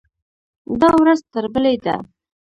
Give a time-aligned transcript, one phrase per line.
[0.81, 1.95] دا ورځ تر بلې ده.